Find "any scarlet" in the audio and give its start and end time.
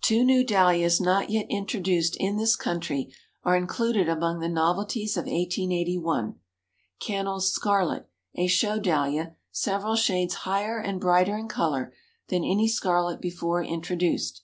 12.42-13.20